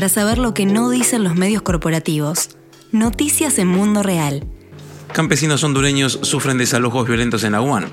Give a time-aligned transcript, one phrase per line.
[0.00, 2.48] para saber lo que no dicen los medios corporativos.
[2.90, 4.46] Noticias en Mundo Real.
[5.12, 7.90] Campesinos hondureños sufren desalojos violentos en Aguán.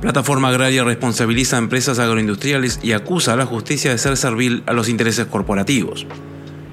[0.00, 4.72] Plataforma Agraria responsabiliza a empresas agroindustriales y acusa a la justicia de ser servil a
[4.72, 6.08] los intereses corporativos.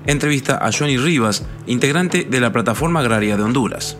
[0.07, 3.97] Entrevista a Johnny Rivas, integrante de la Plataforma Agraria de Honduras.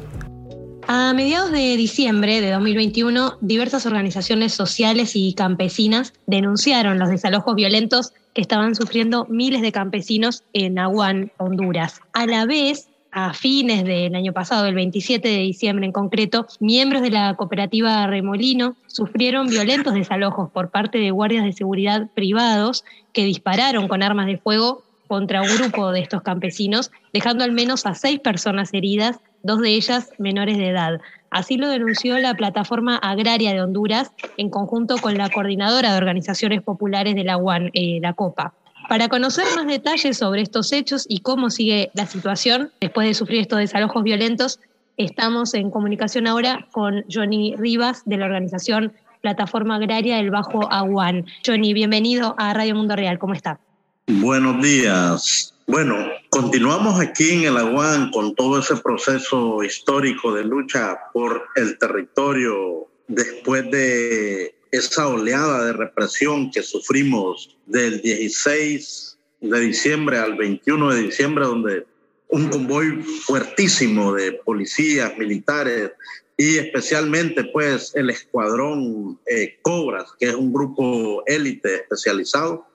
[0.88, 8.12] A mediados de diciembre de 2021, diversas organizaciones sociales y campesinas denunciaron los desalojos violentos
[8.34, 12.02] que estaban sufriendo miles de campesinos en Aguán, Honduras.
[12.12, 17.02] A la vez, a fines del año pasado, el 27 de diciembre en concreto, miembros
[17.02, 23.24] de la cooperativa Remolino sufrieron violentos desalojos por parte de guardias de seguridad privados que
[23.24, 27.94] dispararon con armas de fuego contra un grupo de estos campesinos, dejando al menos a
[27.94, 31.00] seis personas heridas, dos de ellas menores de edad.
[31.30, 36.62] Así lo denunció la Plataforma Agraria de Honduras en conjunto con la Coordinadora de Organizaciones
[36.62, 38.54] Populares de la UAN, eh, la COPA.
[38.90, 43.42] Para conocer más detalles sobre estos hechos y cómo sigue la situación después de sufrir
[43.42, 44.60] estos desalojos violentos,
[44.98, 51.26] estamos en comunicación ahora con Johnny Rivas de la organización Plataforma Agraria del Bajo Aguán.
[51.46, 53.60] Johnny, bienvenido a Radio Mundo Real, ¿cómo está?
[54.08, 55.53] Buenos días.
[55.66, 55.96] Bueno,
[56.30, 62.88] continuamos aquí en el Aguán con todo ese proceso histórico de lucha por el territorio
[63.08, 71.02] después de esa oleada de represión que sufrimos del 16 de diciembre al 21 de
[71.04, 71.86] diciembre, donde
[72.28, 75.92] un convoy fuertísimo de policías, militares
[76.36, 82.66] y especialmente pues el escuadrón eh, Cobras, que es un grupo élite especializado,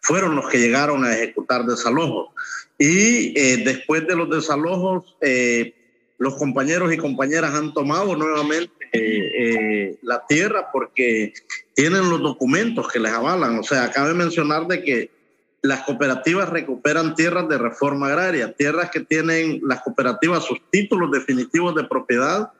[0.00, 2.30] fueron los que llegaron a ejecutar desalojos.
[2.78, 5.74] Y eh, después de los desalojos, eh,
[6.16, 11.34] los compañeros y compañeras han tomado nuevamente eh, la tierra porque
[11.74, 13.58] tienen los documentos que les avalan.
[13.58, 15.10] O sea, cabe mencionar de que
[15.60, 21.74] las cooperativas recuperan tierras de reforma agraria, tierras que tienen las cooperativas sus títulos definitivos
[21.74, 22.52] de propiedad,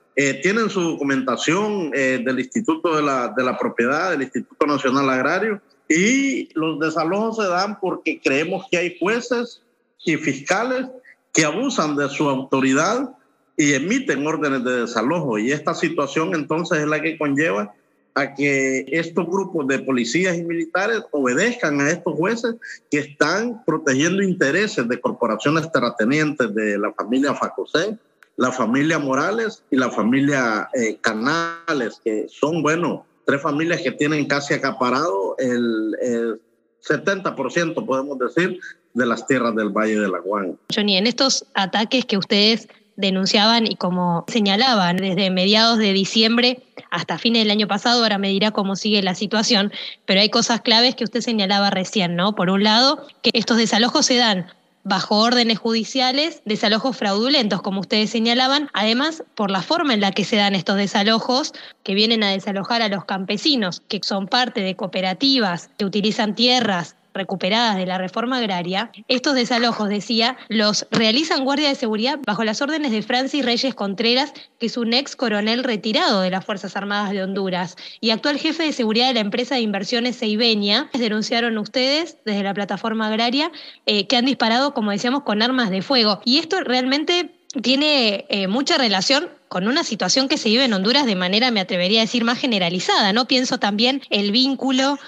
[0.43, 6.51] tienen su documentación del Instituto de la, de la Propiedad, del Instituto Nacional Agrario, y
[6.55, 9.63] los desalojos se dan porque creemos que hay jueces
[10.05, 10.87] y fiscales
[11.33, 13.11] que abusan de su autoridad
[13.57, 15.39] y emiten órdenes de desalojo.
[15.39, 17.75] Y esta situación entonces es la que conlleva
[18.15, 22.57] a que estos grupos de policías y militares obedezcan a estos jueces
[22.91, 27.97] que están protegiendo intereses de corporaciones terratenientes de la familia Facosé,
[28.37, 34.25] la familia Morales y la familia eh, Canales, que son, bueno, tres familias que tienen
[34.25, 36.41] casi acaparado el,
[36.83, 38.59] 70%, podemos decir,
[38.95, 40.57] de las tierras del Valle de la Guan.
[40.75, 47.19] Johnny, en estos ataques que ustedes denunciaban y como señalaban desde mediados de diciembre hasta
[47.19, 49.73] fines del año pasado, ahora me dirá cómo sigue la situación,
[50.07, 52.35] pero hay cosas claves que usted señalaba recién, ¿no?
[52.35, 54.47] Por un lado, que estos desalojos se dan
[54.85, 60.25] bajo órdenes judiciales, desalojos fraudulentos, como ustedes señalaban, además por la forma en la que
[60.25, 61.53] se dan estos desalojos,
[61.83, 66.97] que vienen a desalojar a los campesinos, que son parte de cooperativas que utilizan tierras
[67.19, 72.63] recuperadas de la reforma agraria, estos desalojos, decía, los realizan guardia de seguridad bajo las
[72.63, 77.11] órdenes de Francis Reyes Contreras, que es un ex coronel retirado de las Fuerzas Armadas
[77.11, 80.89] de Honduras y actual jefe de seguridad de la empresa de inversiones Seibeña.
[80.95, 83.51] Denunciaron ustedes desde la plataforma agraria
[83.87, 86.21] eh, que han disparado, como decíamos, con armas de fuego.
[86.25, 91.07] Y esto realmente tiene eh, mucha relación con una situación que se vive en Honduras
[91.07, 93.13] de manera, me atrevería a decir, más generalizada.
[93.15, 93.27] ¿no?
[93.27, 94.99] Pienso también el vínculo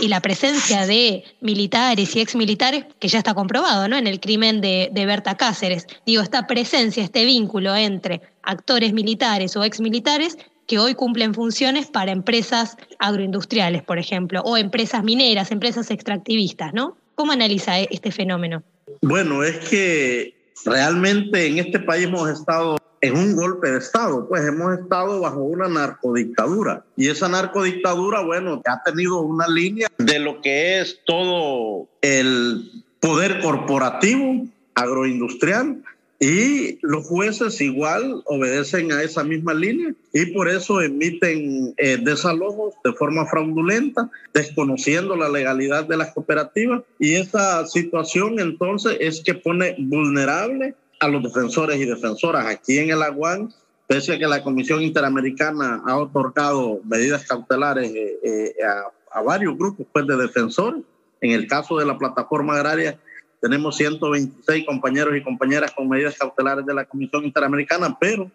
[0.00, 3.96] y la presencia de militares y exmilitares, que ya está comprobado ¿no?
[3.98, 5.86] en el crimen de, Berta Cáceres.
[6.06, 12.12] Digo, esta presencia, este vínculo entre actores militares o exmilitares que hoy cumplen funciones para
[12.12, 16.96] empresas agroindustriales, por ejemplo, o empresas mineras, empresas extractivistas, ¿no?
[17.16, 18.62] ¿Cómo analiza este fenómeno?
[19.02, 24.46] Bueno, es que realmente en este país hemos estado en un golpe de Estado, pues
[24.46, 26.84] hemos estado bajo una narcodictadura.
[26.96, 33.40] Y esa narcodictadura, bueno, ha tenido una línea de lo que es todo el poder
[33.40, 35.82] corporativo, agroindustrial,
[36.22, 42.74] y los jueces igual obedecen a esa misma línea y por eso emiten eh, desalojos
[42.84, 46.82] de forma fraudulenta, desconociendo la legalidad de las cooperativas.
[46.98, 52.44] Y esa situación entonces es que pone vulnerable a los defensores y defensoras.
[52.44, 53.54] Aquí en el Aguán,
[53.86, 59.56] pese a que la Comisión Interamericana ha otorgado medidas cautelares eh, eh, a, a, varios
[59.56, 60.82] grupos pues, de defensores,
[61.22, 63.00] en el caso de la plataforma agraria,
[63.40, 68.30] tenemos 126 compañeros y compañeras con medidas cautelares de la Comisión Interamericana, pero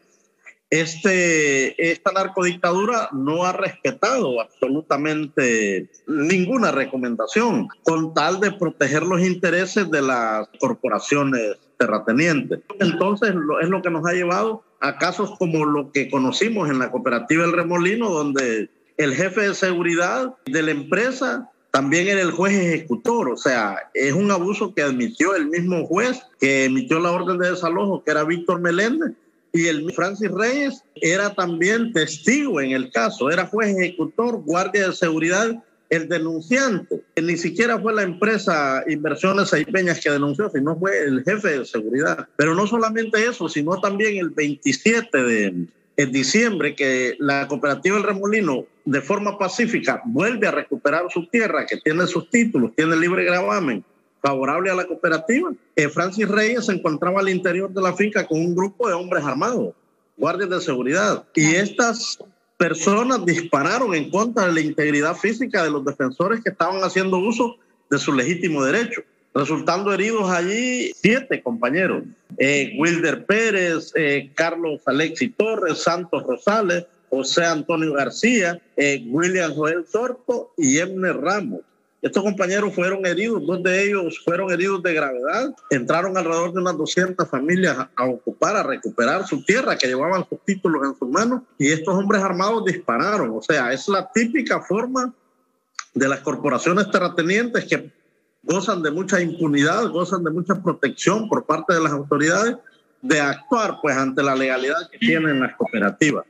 [0.70, 9.90] este, esta narcodictadura no ha respetado absolutamente ninguna recomendación con tal de proteger los intereses
[9.92, 12.62] de las corporaciones terratenientes.
[12.80, 13.30] Entonces
[13.62, 17.46] es lo que nos ha llevado a casos como lo que conocimos en la cooperativa
[17.46, 23.28] El Remolino, donde el jefe de seguridad de la empresa también era el juez ejecutor,
[23.32, 27.52] o sea, es un abuso que admitió el mismo juez que emitió la orden de
[27.52, 29.12] desalojo, que era Víctor Meléndez,
[29.52, 34.96] y el Francis Reyes era también testigo en el caso, era juez ejecutor, guardia de
[34.96, 37.04] seguridad, el denunciante.
[37.22, 42.26] Ni siquiera fue la empresa Inversiones Peñas que denunció, sino fue el jefe de seguridad.
[42.38, 48.66] Pero no solamente eso, sino también el 27 de diciembre que la cooperativa El Remolino
[48.84, 53.84] de forma pacífica vuelve a recuperar su tierra, que tiene sus títulos, tiene libre gravamen
[54.22, 55.52] favorable a la cooperativa.
[55.76, 59.24] Eh, Francis Reyes se encontraba al interior de la finca con un grupo de hombres
[59.24, 59.74] armados,
[60.18, 61.24] guardias de seguridad.
[61.36, 62.18] Y estas
[62.58, 67.58] personas dispararon en contra de la integridad física de los defensores que estaban haciendo uso
[67.90, 69.02] de su legítimo derecho,
[69.36, 72.04] resultando heridos allí siete compañeros.
[72.38, 78.60] Eh, Wilder Pérez, eh, Carlos Alexi Torres, Santos Rosales, José Antonio García,
[79.08, 81.62] William Joel Sorto y Emner Ramos.
[82.06, 85.56] Estos compañeros fueron heridos, dos de ellos fueron heridos de gravedad.
[85.72, 90.40] Entraron alrededor de unas 200 familias a, ocupar, a recuperar su tierra, que llevaban sus
[90.46, 93.32] títulos en sus manos, y estos hombres armados dispararon.
[93.32, 95.12] O sea, es la típica forma
[95.96, 97.92] de las corporaciones terratenientes que
[98.46, 102.58] gozan de mucha impunidad, gozan de mucha protección por parte de las autoridades
[103.02, 106.26] de actuar pues ante la legalidad que tienen las cooperativas.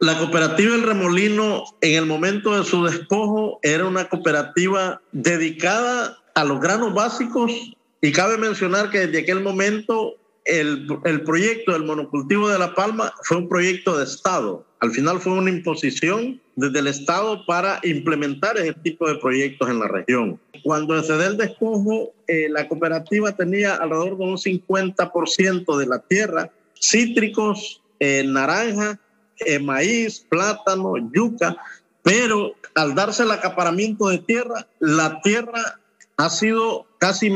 [0.00, 6.44] La cooperativa El Remolino en el momento de su despojo era una cooperativa dedicada a
[6.44, 7.52] los granos básicos
[8.00, 10.14] y cabe mencionar que desde aquel momento
[10.48, 14.64] el, proyecto del monocultivo de la palma fue un proyecto de Estado.
[14.80, 19.78] Al final fue una imposición desde el Estado para implementar ese tipo de proyectos en
[19.78, 20.40] la región.
[20.62, 25.98] Cuando se da el despojo, eh, la cooperativa tenía alrededor de un 50% de la
[26.00, 28.98] tierra, cítricos, eh, naranja
[29.40, 31.56] eh, maíz, plátano, yuca,
[32.02, 35.78] pero al darse el acaparamiento de tierra, la tierra
[36.16, 37.30] ha sido casi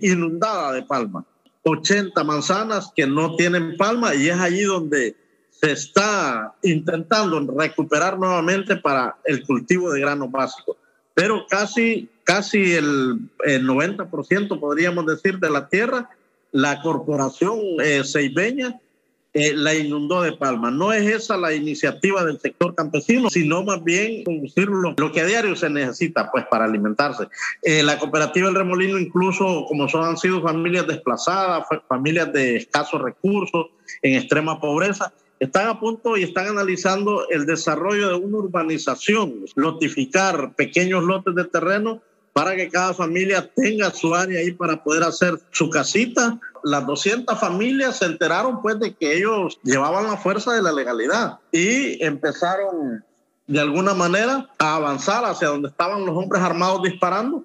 [0.00, 1.24] inundada de palma.
[1.62, 5.16] 80 manzanas que no tienen palma y es allí donde
[5.50, 10.76] se está intentando recuperar nuevamente para el cultivo de granos básicos.
[11.12, 16.08] Pero casi, casi el, 90% podríamos decir de la tierra,
[16.50, 18.80] la corporación eh, ceibeña
[19.32, 20.70] eh, la inundó de palma.
[20.70, 25.26] No es esa la iniciativa del sector campesino, sino más bien producirlo lo que a
[25.26, 27.28] diario se necesita pues para alimentarse.
[27.62, 33.00] Eh, la cooperativa El Remolino incluso como son han sido familias desplazadas, familias de escasos
[33.00, 33.66] recursos,
[34.02, 40.54] en extrema pobreza, están a punto y están analizando el desarrollo de una urbanización, lotificar
[40.54, 42.02] pequeños lotes de terreno
[42.32, 47.38] para que cada familia tenga su área ahí para poder hacer su casita las 200
[47.38, 53.04] familias se enteraron pues de que ellos llevaban la fuerza de la legalidad y empezaron
[53.46, 57.44] de alguna manera a avanzar hacia donde estaban los hombres armados disparando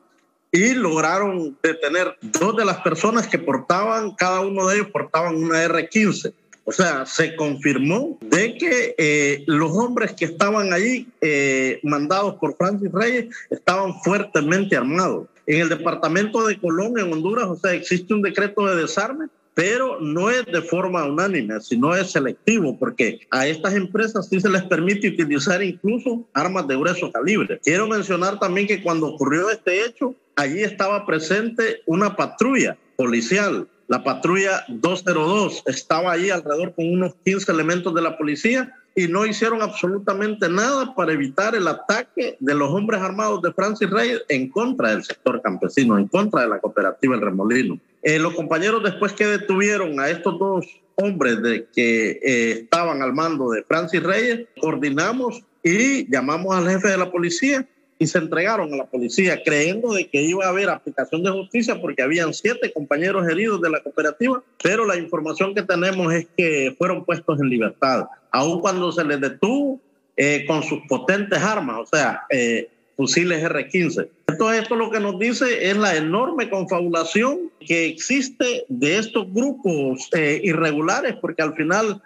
[0.52, 5.64] y lograron detener dos de las personas que portaban, cada uno de ellos portaban una
[5.64, 6.34] R-15.
[6.64, 12.56] O sea, se confirmó de que eh, los hombres que estaban allí, eh, mandados por
[12.56, 15.28] Francis Reyes, estaban fuertemente armados.
[15.48, 20.00] En el departamento de Colón, en Honduras, o sea, existe un decreto de desarme, pero
[20.02, 24.64] no es de forma unánime, sino es selectivo, porque a estas empresas sí se les
[24.64, 27.60] permite utilizar incluso armas de grueso calibre.
[27.64, 33.68] Quiero mencionar también que cuando ocurrió este hecho, allí estaba presente una patrulla policial.
[33.88, 39.26] La patrulla 202 estaba allí alrededor con unos 15 elementos de la policía y no
[39.26, 44.50] hicieron absolutamente nada para evitar el ataque de los hombres armados de Francis Reyes en
[44.50, 47.78] contra del sector campesino, en contra de la cooperativa El Remolino.
[48.02, 53.14] Eh, los compañeros después que detuvieron a estos dos hombres de que eh, estaban al
[53.14, 58.74] mando de Francis Reyes, coordinamos y llamamos al jefe de la policía y se entregaron
[58.74, 62.72] a la policía creyendo de que iba a haber aplicación de justicia porque habían siete
[62.74, 67.50] compañeros heridos de la cooperativa, pero la información que tenemos es que fueron puestos en
[67.50, 69.80] libertad, aun cuando se les detuvo
[70.18, 74.08] eh, con sus potentes armas, o sea, eh, fusiles R-15.
[74.28, 80.10] Entonces esto lo que nos dice es la enorme confabulación que existe de estos grupos
[80.14, 82.02] eh, irregulares, porque al final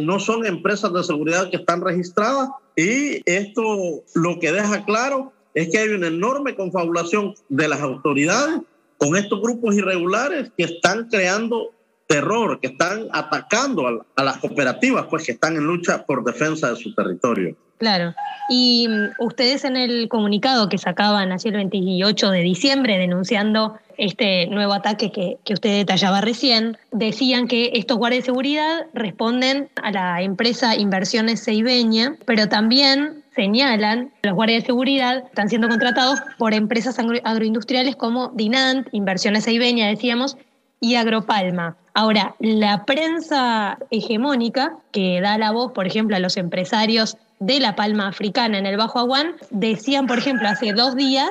[0.00, 5.70] no son empresas de seguridad que están registradas, y esto lo que deja claro es
[5.70, 8.60] que hay una enorme confabulación de las autoridades
[8.98, 11.70] con estos grupos irregulares que están creando
[12.12, 16.76] terror, que están atacando a, las cooperativas, pues que están en lucha por defensa de
[16.76, 17.56] su territorio.
[17.78, 18.14] Claro.
[18.50, 24.46] Y mm, ustedes en el comunicado que sacaban así el 28 de diciembre denunciando este
[24.48, 29.90] nuevo ataque que, que, usted detallaba recién, decían que estos guardias de seguridad responden a
[29.90, 36.20] la empresa Inversiones Seibeña, pero también señalan que los guardias de seguridad están siendo contratados
[36.36, 40.36] por empresas agroindustriales como Dinant, Inversiones Seibeña, decíamos,
[40.80, 41.76] y Agropalma.
[41.94, 47.76] Ahora, la prensa hegemónica que da la voz, por ejemplo, a los empresarios de la
[47.76, 51.30] palma africana en el Bajo Aguán, decían, por ejemplo, hace dos días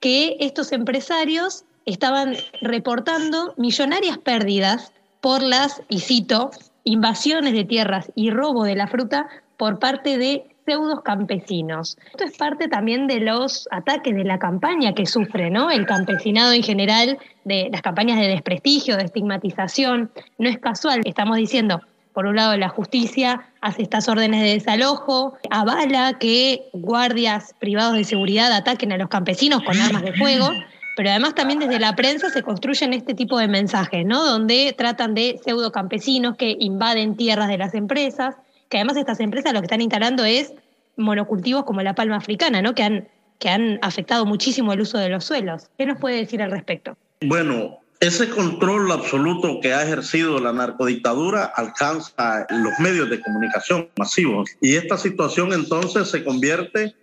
[0.00, 6.50] que estos empresarios estaban reportando millonarias pérdidas por las, y cito,
[6.84, 11.98] invasiones de tierras y robo de la fruta por parte de pseudos campesinos.
[12.12, 15.68] Esto es parte también de los ataques de la campaña que sufre, ¿no?
[15.68, 20.12] El campesinado en general, de las campañas de desprestigio, de estigmatización.
[20.38, 21.80] No es casual, estamos diciendo,
[22.12, 28.04] por un lado, la justicia hace estas órdenes de desalojo, avala que guardias privados de
[28.04, 30.50] seguridad ataquen a los campesinos con armas de fuego,
[30.96, 34.24] pero además también desde la prensa se construyen este tipo de mensajes, ¿no?
[34.24, 38.36] Donde tratan de pseudo campesinos que invaden tierras de las empresas,
[38.68, 40.54] que además estas empresas lo que están instalando es
[41.00, 42.74] monocultivos como la palma africana, ¿no?
[42.74, 45.68] Que han, que han afectado muchísimo el uso de los suelos.
[45.76, 46.96] ¿Qué nos puede decir al respecto?
[47.22, 54.48] Bueno, ese control absoluto que ha ejercido la narcodictadura alcanza los medios de comunicación masivos
[54.62, 56.94] y esta situación entonces se convierte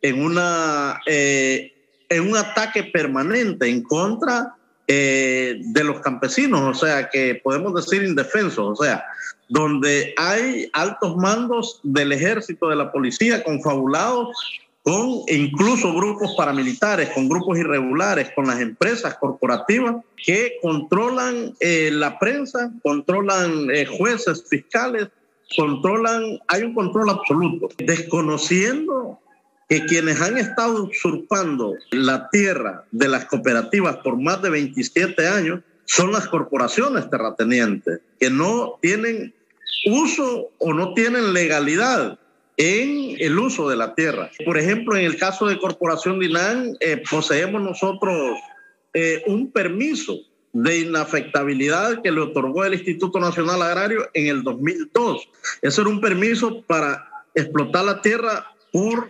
[0.00, 1.72] en, una, eh,
[2.08, 4.54] en un ataque permanente en contra
[4.86, 9.04] eh, de los campesinos, o sea, que podemos decir indefensos, o sea,
[9.54, 14.36] donde hay altos mandos del ejército, de la policía confabulados
[14.82, 22.18] con incluso grupos paramilitares, con grupos irregulares, con las empresas corporativas que controlan eh, la
[22.18, 25.06] prensa, controlan eh, jueces, fiscales,
[25.56, 29.20] controlan, hay un control absoluto, desconociendo
[29.68, 35.60] que quienes han estado usurpando la tierra de las cooperativas por más de 27 años
[35.84, 39.32] son las corporaciones terratenientes, que no tienen
[39.86, 42.18] uso o no tienen legalidad
[42.56, 44.30] en el uso de la tierra.
[44.44, 48.38] Por ejemplo, en el caso de Corporación Dinan, eh, poseemos nosotros
[48.92, 50.18] eh, un permiso
[50.52, 55.28] de inafectabilidad que le otorgó el Instituto Nacional Agrario en el 2002.
[55.62, 59.08] Ese era un permiso para explotar la tierra por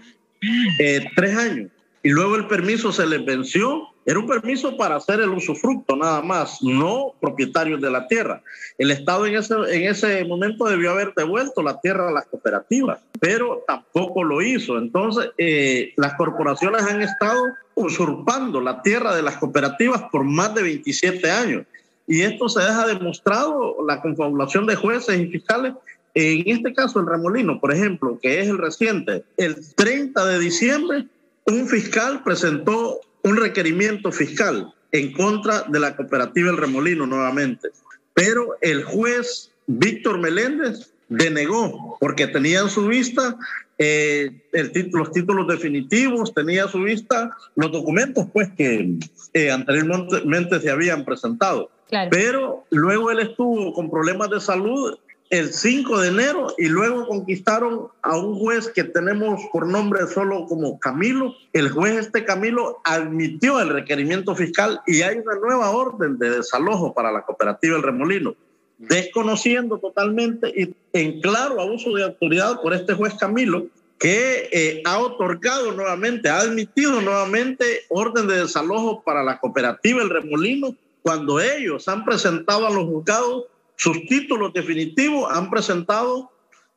[0.81, 1.71] eh, tres años.
[2.03, 6.23] Y luego el permiso se les venció era un permiso para hacer el usufructo nada
[6.23, 8.43] más, no propietarios de la tierra.
[8.79, 13.01] El Estado en ese, en ese momento debió haber devuelto la tierra a las cooperativas,
[13.21, 14.79] pero tampoco lo hizo.
[14.79, 17.45] Entonces, eh, las corporaciones han estado
[17.75, 21.65] usurpando la tierra de las cooperativas por más de 27 años.
[22.07, 25.73] Y esto se deja demostrado la confabulación de jueces y fiscales
[26.15, 31.07] en este caso, el Remolino, por ejemplo, que es el reciente, el 30 de diciembre,
[31.47, 37.71] un fiscal presentó un requerimiento fiscal en contra de la cooperativa El Remolino nuevamente.
[38.13, 43.37] Pero el juez Víctor Meléndez denegó porque tenía en su vista
[43.79, 48.95] eh, el los títulos definitivos, tenía a su vista los documentos pues que
[49.33, 51.71] eh, anteriormente se habían presentado.
[52.11, 54.97] Pero luego él estuvo con problemas de salud
[55.31, 60.47] el 5 de enero y luego conquistaron a un juez que tenemos por nombre solo
[60.47, 61.35] como Camilo.
[61.53, 66.93] El juez este Camilo admitió el requerimiento fiscal y hay una nueva orden de desalojo
[66.93, 68.37] para la cooperativa El Remolino,
[68.79, 73.67] desconociendo totalmente y en claro abuso de autoridad por este juez Camilo
[73.99, 80.11] que eh, ha otorgado nuevamente, ha admitido nuevamente orden de desalojo para la cooperativa El
[80.11, 83.45] Remolino cuando ellos han presentado a los juzgados
[83.77, 86.31] sus títulos definitivos, han presentado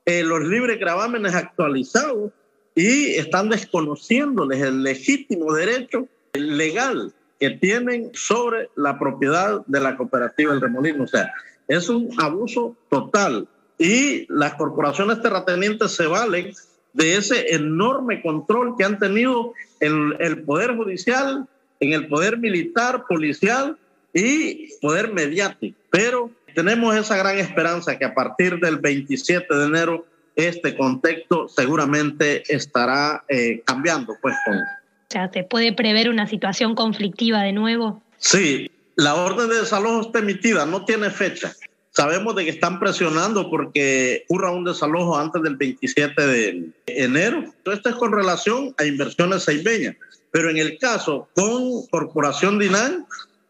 [0.05, 2.31] eh, los libres gravámenes actualizados
[2.75, 10.53] y están desconociéndoles el legítimo derecho legal que tienen sobre la propiedad de la cooperativa
[10.53, 11.03] El Remolino.
[11.03, 11.31] O sea,
[11.67, 16.53] es un abuso total y las corporaciones terratenientes se valen
[16.93, 21.47] de ese enorme control que han tenido en el Poder Judicial,
[21.79, 23.77] en el Poder Militar, Policial
[24.13, 25.77] y Poder Mediático.
[25.91, 32.41] Pero tenemos esa gran esperanza que a partir del 27 de enero este contexto seguramente
[32.51, 34.15] estará eh, cambiando.
[34.19, 34.55] Pues, con...
[34.55, 34.61] O
[35.07, 38.01] sea, ¿se puede prever una situación conflictiva de nuevo?
[38.17, 41.53] Sí, la orden de desalojo está emitida, no tiene fecha.
[41.91, 47.53] Sabemos de que están presionando porque ocurra un desalojo antes del 27 de enero.
[47.71, 49.95] Esto es con relación a inversiones seibeñas.
[50.31, 53.05] Pero en el caso con Corporación Dinan,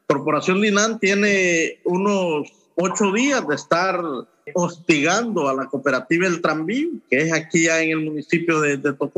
[0.07, 3.99] Corporación Dinan tiene unos ocho días de estar
[4.53, 8.95] hostigando a la cooperativa El Tranvío, que es aquí ya en el municipio de, de
[8.95, 9.11] con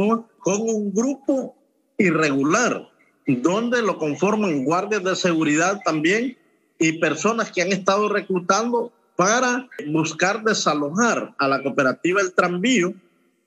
[0.46, 1.56] un grupo
[1.98, 2.89] irregular,
[3.28, 6.38] donde lo conforman guardias de seguridad también
[6.80, 12.96] y personas que han estado reclutando para buscar desalojar a la cooperativa El Tranvío,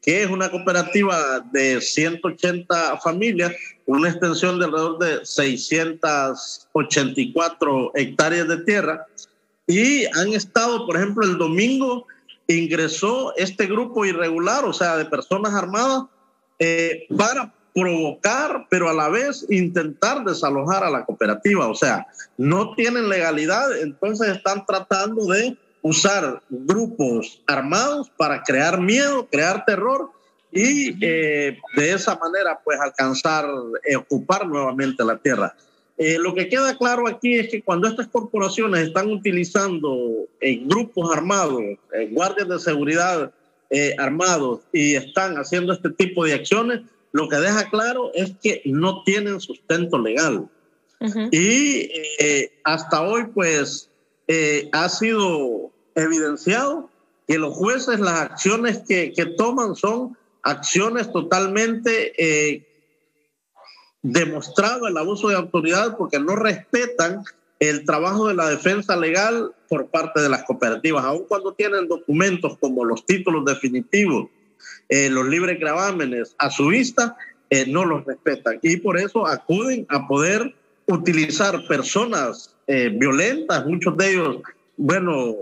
[0.03, 3.53] que es una cooperativa de 180 familias,
[3.87, 9.07] una extensión de alrededor de 684 hectáreas de tierra,
[9.79, 12.07] y han estado, por ejemplo, el domingo
[12.47, 16.05] ingresó este grupo irregular, o sea, de personas armadas,
[16.59, 21.69] eh, para provocar, pero a la vez intentar desalojar a la cooperativa.
[21.69, 29.27] O sea, no tienen legalidad, entonces están tratando de usar grupos armados para crear miedo,
[29.31, 30.11] crear terror
[30.53, 33.47] y eh, de esa manera pues alcanzar,
[33.89, 35.57] eh, ocupar nuevamente la tierra.
[36.05, 40.27] Eh, lo que queda claro aquí es que cuando estas corporaciones están utilizando
[40.65, 41.63] grupos armados,
[42.11, 43.33] guardias de seguridad
[43.99, 46.81] armados y están haciendo este tipo de acciones,
[47.13, 50.49] lo que deja claro es que no tienen sustento legal.
[51.33, 51.91] Y
[52.21, 53.91] eh, hasta hoy, pues,
[54.29, 56.89] eh, ha sido evidenciado
[57.27, 62.67] que los jueces, las acciones que, que toman son acciones totalmente eh,
[64.03, 67.23] demostrado el abuso de autoridad porque no respetan
[67.61, 72.59] el trabajo de la defensa legal por parte de las cooperativas, aun cuando tienen documentos
[72.59, 74.29] como los títulos definitivos
[74.89, 77.17] eh, los libres gravámenes a su vista,
[77.51, 78.59] eh, no los respetan.
[78.63, 80.55] Y por eso acuden a poder
[80.87, 84.37] utilizar personas eh, violentas, muchos de ellos,
[84.77, 85.35] bueno,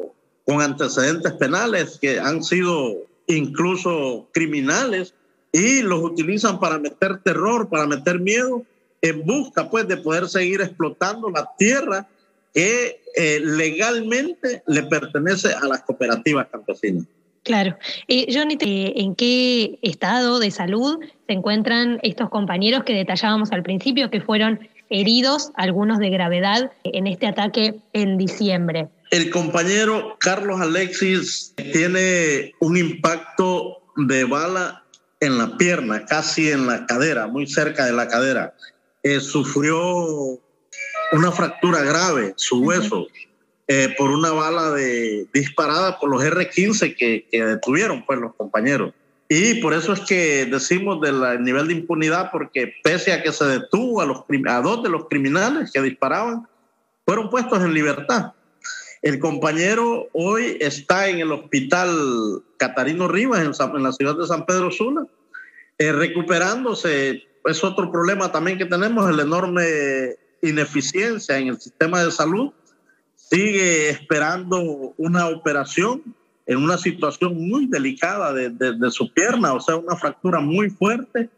[0.44, 5.14] con antecedentes penales que han sido incluso criminales,
[5.52, 8.62] y los utilizan para meter terror, para meter miedo,
[9.02, 12.06] en busca pues de poder seguir explotando la tierra
[12.54, 13.00] que
[13.42, 17.06] legalmente le pertenece a las cooperativas campesinas.
[17.42, 17.76] Claro.
[18.08, 24.10] Eh, Johnny, ¿en qué estado de salud se encuentran estos compañeros que detallábamos al principio,
[24.10, 28.88] que fueron heridos, algunos de gravedad, en este ataque en diciembre?
[29.10, 34.84] El compañero Carlos Alexis tiene un impacto de bala
[35.20, 38.54] en la pierna, casi en la cadera, muy cerca de la cadera.
[39.02, 40.40] Eh, sufrió
[41.12, 43.06] una fractura grave, su hueso.
[43.72, 48.92] Eh, por una bala de, disparada por los R-15 que, detuvieron pues, los compañeros.
[49.28, 53.44] Y por eso es que decimos del nivel de impunidad, porque pese a que se
[53.44, 56.48] detuvo a, los, a dos de los criminales que disparaban,
[57.06, 58.32] fueron puestos en libertad.
[59.02, 64.70] El compañero hoy está en el hospital Catarino Rivas, en, la ciudad de San Pedro
[64.70, 65.06] Sula,
[65.78, 67.26] eh, recuperándose.
[67.46, 72.52] Es otro problema también que tenemos, el enorme ineficiencia en el sistema de salud
[73.14, 76.02] sigue esperando una operación
[76.46, 81.30] en una situación muy delicada de, de, su pierna, o sea, una fractura muy fuerte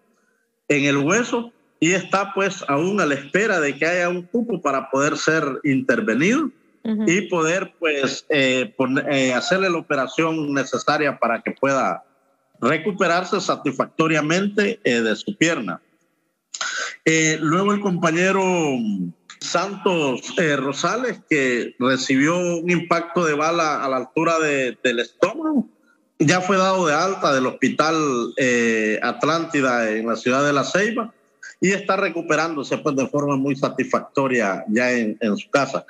[0.68, 4.62] en el hueso y está pues aún a la espera de que haya un cupo
[4.62, 6.50] para poder ser intervenido
[6.84, 8.74] y poder pues eh,
[9.10, 12.04] eh, hacerle la operación necesaria para que pueda
[12.60, 15.80] recuperarse satisfactoriamente eh, de su pierna.
[17.40, 18.42] luego el compañero
[19.42, 25.68] Santos eh, Rosales, que recibió un impacto de bala a la altura del estómago.
[26.18, 27.96] Ya fue dado de alta del hospital
[28.36, 31.12] eh, Atlántida en la ciudad de La Ceiba
[31.60, 35.84] y está recuperándose pues, de forma muy satisfactoria ya en, su casa.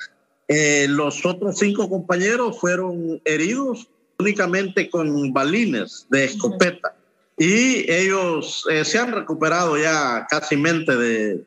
[0.54, 3.88] Eh, los otros cinco compañeros fueron heridos
[4.18, 6.94] únicamente con balines de escopeta.
[7.38, 11.42] Y ellos se han recuperado ya casi mente de,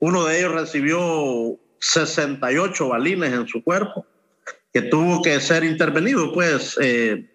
[0.00, 4.04] uno de ellos recibió 68 balines en su cuerpo,
[4.72, 7.28] que tuvo que ser intervenido, pues, eh,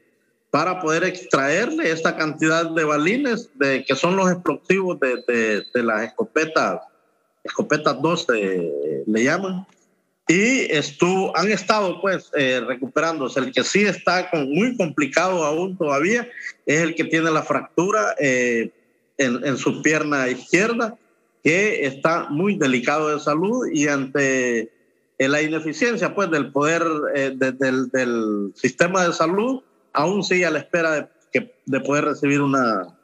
[0.49, 6.03] para poder extraerle esta cantidad de balines, de, que son los explosivos de, de, las
[6.03, 6.81] escopetas,
[7.43, 9.65] escopetas 12 le llaman,
[10.27, 13.39] y estuvo, han estado pues eh, recuperándose.
[13.39, 16.27] El que sí está con, muy complicado aún todavía
[16.65, 18.71] es el que tiene la fractura eh,
[19.17, 20.97] en, en, su pierna izquierda
[21.43, 24.71] que está muy delicado de salud y ante
[25.19, 26.83] eh, la ineficiencia pues del poder
[27.13, 32.05] eh, del, del, sistema de salud aún sigue a la espera de, que, de poder
[32.05, 32.97] recibir una,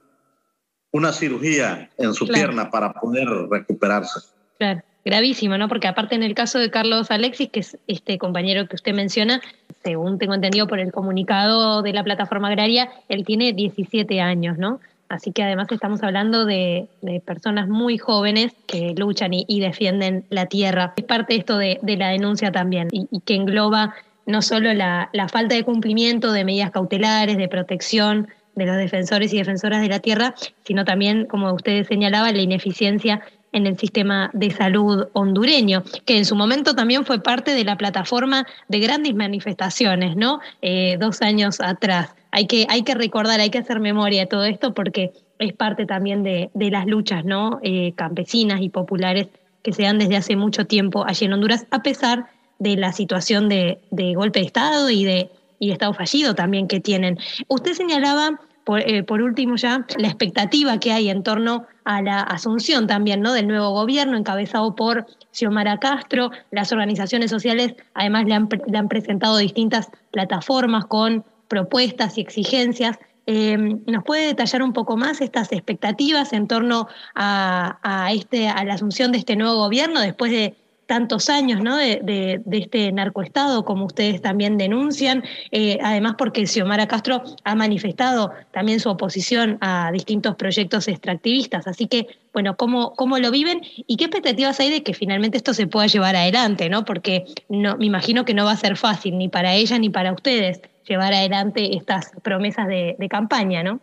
[0.91, 4.21] una cirugía en su pierna para poder recuperarse.
[4.58, 5.67] Claro, gravísimo, ¿no?
[5.67, 9.41] Porque aparte en el caso de Carlos Alexis, que es este compañero que usted menciona,
[9.84, 14.80] según tengo entendido por el comunicado de la plataforma agraria, él tiene 17 años, ¿no?
[15.10, 16.88] Así que además estamos hablando de,
[17.26, 20.93] personas muy jóvenes que luchan y, defienden la tierra.
[20.98, 23.95] Es parte esto de, la denuncia también y, que engloba
[24.28, 29.34] no solo la, la falta de cumplimiento de medidas cautelares, de protección de los defensores
[29.34, 34.30] y defensoras de la tierra, sino también, como ustedes señalaban, la ineficiencia en el sistema
[34.34, 39.16] de salud hondureño, que en su momento también fue parte de la plataforma de grandes
[39.16, 40.40] manifestaciones, ¿no?
[40.62, 42.16] Eh, dos años atrás.
[42.32, 45.86] Hay que, hay que recordar, hay que hacer memoria de todo esto porque es parte
[45.86, 47.60] también de, de las luchas, ¿no?
[47.64, 49.28] Eh, campesinas y populares
[49.64, 52.28] que se dan desde hace mucho tiempo allí en Honduras, a pesar
[52.60, 56.80] de la situación de, de golpe de Estado y de, y Estado fallido también que
[56.80, 57.18] tienen.
[57.48, 58.40] Usted señalaba
[58.78, 63.34] eh, por, último ya, la expectativa que hay en torno a la asunción también ¿no?
[63.34, 66.30] del nuevo gobierno encabezado por Xiomara Castro.
[66.52, 72.99] Las organizaciones sociales además le han, le han presentado distintas plataformas con propuestas y exigencias.
[73.25, 78.63] Em, ¿Nos puede detallar un poco más estas expectativas en torno a, a, este, a
[78.65, 80.58] la asunción de este nuevo gobierno después de
[80.89, 81.78] tantos años ¿no?
[81.78, 87.54] de, de, de, este narcoestado, como ustedes también denuncian, eh, además porque Xiomara Castro ha
[87.54, 91.67] manifestado también su oposición a distintos proyectos extractivistas.
[91.67, 95.54] Así que, bueno, ¿cómo, cómo lo viven y qué expectativas hay de que finalmente esto
[95.54, 96.69] se pueda llevar adelante?
[96.69, 96.86] ¿no?
[96.86, 100.12] Porque no, me imagino que no va a ser fácil ni para ella ni para
[100.12, 103.80] ustedes llevar adelante estas promesas de, de campaña, ¿no?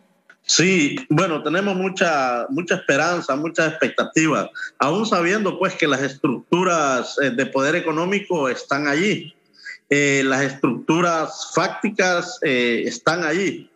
[0.47, 7.31] Sí, bueno, tenemos mucha, mucha esperanza, muchas expectativas, aún sabiendo pues que las estructuras eh,
[7.31, 9.35] de poder económico están allí,
[9.89, 13.69] eh, las estructuras fácticas eh, están allí,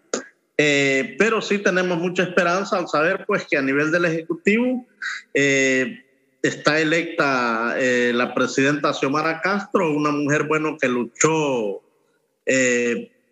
[0.57, 4.85] eh, pero sí tenemos mucha esperanza al saber pues que a nivel del Ejecutivo
[5.33, 6.05] eh,
[6.41, 11.81] está electa la presidenta Xiomara Castro, una mujer bueno que luchó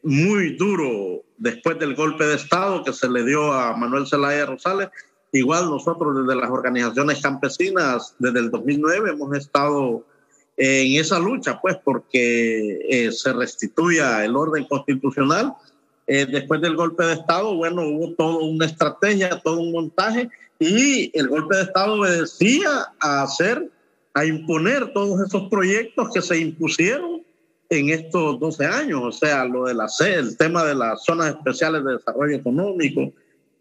[0.03, 4.89] muy duro después del golpe de Estado que se le dio a Manuel Zelaya Rosales.
[5.31, 10.05] Igual nosotros desde las organizaciones campesinas, desde el 2009, hemos estado
[10.57, 15.53] en esa lucha, pues, porque eh, se restituya el orden constitucional.
[16.05, 21.17] Eh, después del golpe de Estado, bueno, hubo toda una estrategia, todo un montaje, y
[21.17, 23.69] el golpe de Estado obedecía a hacer,
[24.13, 27.21] a imponer todos esos proyectos que se impusieron
[27.69, 31.83] en estos 12 años, o sea, lo de la el tema de las zonas especiales
[31.83, 33.13] de desarrollo económico,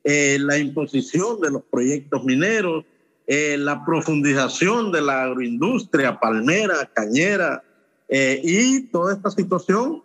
[0.05, 2.85] eh, la imposición de los proyectos mineros,
[3.27, 7.63] eh, la profundización de la agroindustria palmera, cañera,
[8.09, 10.03] eh, y toda esta situación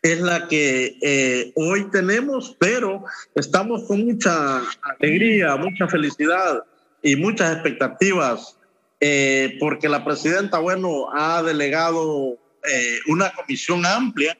[0.00, 3.04] es la que eh, hoy tenemos, pero
[3.34, 4.62] estamos con mucha
[4.98, 6.64] alegría, mucha felicidad
[7.02, 8.56] y muchas expectativas,
[9.00, 14.36] eh, porque la presidenta, bueno, ha delegado eh, una comisión amplia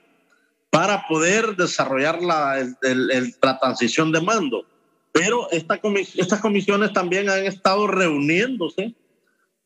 [0.71, 2.77] para poder desarrollar la, el,
[3.11, 4.65] el, la transición de mando.
[5.13, 8.95] Pero esta comis estas comisiones también han estado reuniéndose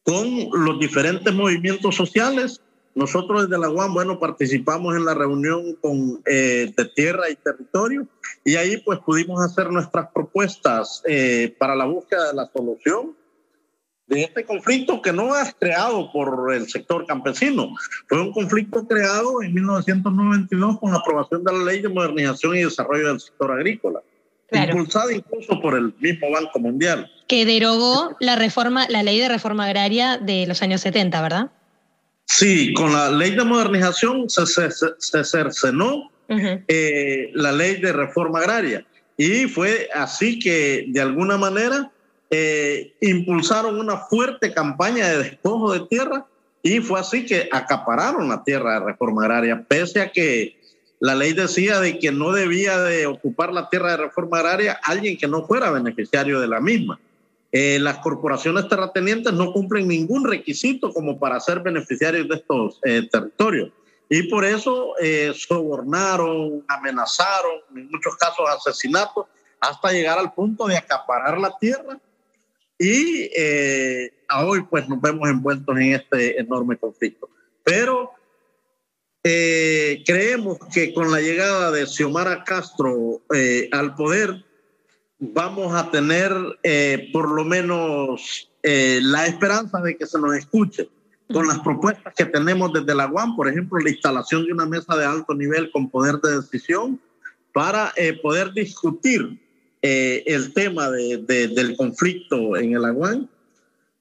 [0.02, 2.60] con los diferentes movimientos sociales.
[2.94, 8.08] Nosotros desde la UAM, bueno, participamos en la reunión con, eh, de tierra y territorio
[8.44, 13.14] y ahí pues pudimos hacer nuestras propuestas eh, para la búsqueda de la solución
[14.06, 17.74] de este conflicto que no es creado por el sector campesino.
[18.08, 22.64] Fue un conflicto creado en 1992 con la aprobación de la Ley de Modernización y
[22.64, 24.00] Desarrollo del Sector Agrícola.
[24.48, 24.72] Claro.
[24.78, 27.10] impulsada incluso por el mismo Banco Mundial.
[27.26, 31.50] Que derogó la reforma, la ley de reforma agraria de los años 70, ¿verdad?
[32.26, 36.64] Sí, con la ley de modernización se, se, se cercenó uh -huh.
[36.68, 38.86] eh, la ley de reforma agraria.
[39.16, 41.90] Y fue así que, de alguna manera,
[42.30, 46.26] eh, impulsaron una fuerte campaña de despojo de tierra
[46.62, 50.56] y fue así que acapararon la tierra de reforma agraria, pese a que
[50.98, 55.16] la ley decía de que no debía de ocupar la tierra de reforma agraria alguien
[55.16, 56.98] que no fuera beneficiario de la misma.
[57.52, 63.08] Eh, las corporaciones terratenientes no cumplen ningún requisito como para ser beneficiarios de estos eh,
[63.10, 63.70] territorios.
[64.08, 69.26] Y por eso eh, sobornaron, amenazaron, en muchos casos asesinatos,
[69.60, 71.98] hasta llegar al punto de acaparar la tierra
[72.78, 77.28] y eh, hoy pues nos vemos envueltos en este enorme conflicto.
[77.64, 78.10] Pero
[79.22, 84.44] eh, creemos que con la llegada de Xiomara Castro eh, al poder
[85.18, 86.32] vamos a tener
[87.10, 90.90] por lo menos la esperanza de que se nos escuche
[91.32, 94.94] con las propuestas que tenemos desde la UAM, por ejemplo, la instalación de una mesa
[94.94, 97.00] de alto nivel con poder de decisión
[97.54, 99.40] para poder discutir
[99.88, 103.28] eh, el tema de, de, del conflicto en el Aguán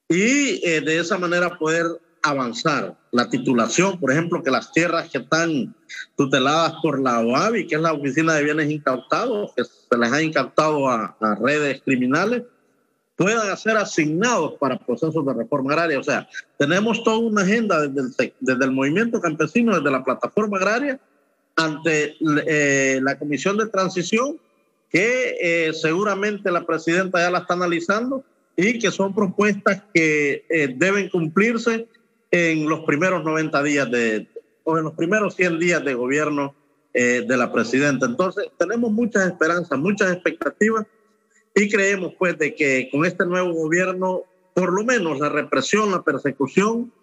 [0.10, 1.86] y eh, de esa manera poder
[2.24, 2.98] avanzar.
[3.12, 5.76] La titulación, por ejemplo, que las tierras que están
[6.17, 10.24] tuteladas por la OAVI, que es la Oficina de Bienes Incautados, que se les ha
[10.24, 12.41] incautado a, a redes criminales,
[13.15, 16.00] puedan ser asignados para procesos de reforma agraria.
[16.00, 20.58] O sea, tenemos toda una agenda desde el, desde el movimiento campesino, desde la plataforma
[20.58, 21.00] agraria,
[21.56, 22.15] ante
[22.48, 24.39] eh, la Comisión de Transición,
[24.89, 28.24] que eh, seguramente la presidenta ya la está analizando
[28.56, 31.88] y que son propuestas que eh, deben cumplirse
[32.32, 34.28] en los primeros 90 días de,
[34.63, 36.56] o en los primeros 100 días de gobierno
[36.93, 38.06] de la presidenta.
[38.06, 40.86] Entonces, tenemos muchas esperanzas, muchas expectativas
[41.54, 46.04] y creemos pues de que con este nuevo gobierno, por lo menos la represión, la
[46.04, 46.93] persecución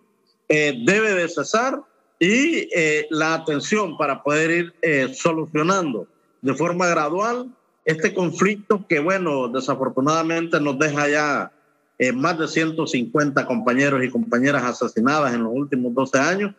[0.48, 1.82] debe de cesar
[2.22, 6.06] y eh, la atención para poder ir eh, solucionando
[6.40, 7.52] de forma gradual
[7.84, 11.52] este conflicto que, bueno, desafortunadamente nos deja ya
[11.98, 16.54] eh, más de 150 compañeros y compañeras asesinadas en los últimos 12 años,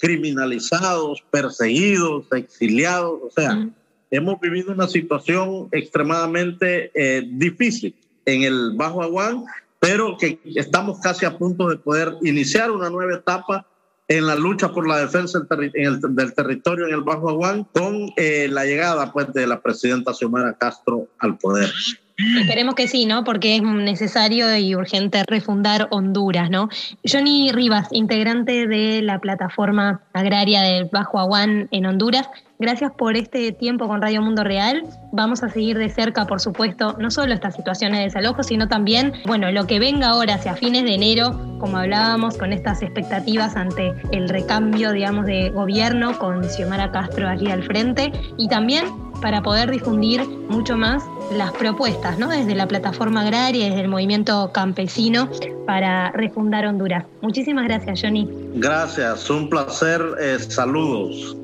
[0.00, 3.68] criminalizados, perseguidos, exiliados, o sea,
[4.12, 6.92] hemos vivido una situación extremadamente
[7.32, 9.44] difícil en el Bajo Aguán,
[9.80, 13.66] pero que estamos casi a punto de poder iniciar una nueva etapa
[14.08, 18.64] en la lucha por la defensa del, territorio en el Bajo Aguán con eh, la
[18.64, 21.70] llegada pues, de la presidenta Xiomara Castro al poder.
[22.16, 23.24] Esperemos que sí, ¿no?
[23.24, 26.68] Porque es necesario y urgente refundar Honduras, ¿no?
[27.04, 32.28] Johnny Rivas, integrante de la plataforma agraria del Bajo Aguán en Honduras,
[32.64, 34.84] gracias por este tiempo con Radio Mundo Real.
[35.12, 39.12] Vamos a seguir de cerca, por supuesto, no solo estas situaciones de desalojo, sino también,
[39.26, 43.92] bueno, lo que venga ahora hacia fines de enero, como hablábamos, con estas expectativas ante
[44.12, 48.86] el recambio, digamos, de gobierno con Xiomara Castro allí al frente y también
[49.20, 51.04] para poder difundir mucho más
[51.36, 52.28] las propuestas, ¿no?
[52.30, 55.28] Desde la plataforma agraria, desde el movimiento campesino
[55.66, 57.04] para refundar Honduras.
[57.20, 58.26] Muchísimas gracias, Johnny.
[58.54, 60.00] Gracias, un placer.
[60.18, 61.36] Eh, saludos.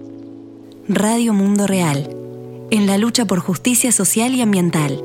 [0.92, 2.11] Radio Mundo Real,
[2.72, 5.00] en la lucha por justicia social y ambiental.